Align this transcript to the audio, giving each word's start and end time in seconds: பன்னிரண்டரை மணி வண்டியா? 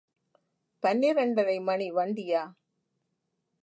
பன்னிரண்டரை 0.83 1.57
மணி 1.61 1.91
வண்டியா? 1.91 2.43